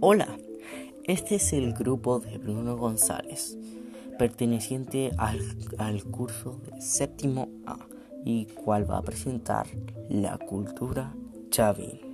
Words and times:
Hola, 0.00 0.28
este 1.04 1.36
es 1.36 1.54
el 1.54 1.72
grupo 1.72 2.20
de 2.20 2.36
Bruno 2.36 2.76
González, 2.76 3.56
perteneciente 4.18 5.10
al, 5.16 6.04
curso 6.10 6.60
de 6.66 6.82
séptimo 6.82 7.48
A 7.64 7.78
y 8.22 8.44
cual 8.44 8.90
va 8.90 8.98
a 8.98 9.02
presentar 9.02 9.66
la 10.10 10.36
cultura 10.36 11.14
chavín. 11.48 12.05